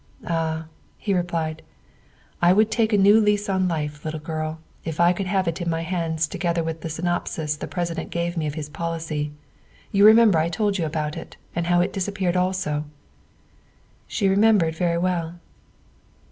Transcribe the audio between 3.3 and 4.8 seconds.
on life, little girl,